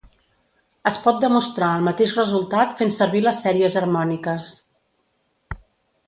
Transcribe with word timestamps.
Es 0.91 0.95
pot 1.01 1.17
demostrar 1.25 1.67
el 1.79 1.83
mateix 1.87 2.15
resultat 2.19 2.73
fent 2.79 2.93
servir 2.95 3.21
les 3.25 3.41
sèries 3.47 3.75
harmòniques. 3.83 4.55